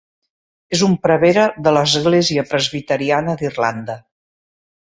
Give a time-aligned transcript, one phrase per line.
[0.77, 4.03] És un prevere de l'Església Presbiteriana d'Irlanda.